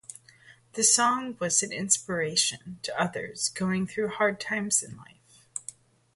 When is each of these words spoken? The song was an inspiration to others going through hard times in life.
The 0.73 0.81
song 0.83 1.37
was 1.39 1.61
an 1.61 1.71
inspiration 1.71 2.79
to 2.81 2.99
others 2.99 3.49
going 3.49 3.85
through 3.85 4.07
hard 4.07 4.39
times 4.39 4.81
in 4.81 4.97
life. 4.97 5.45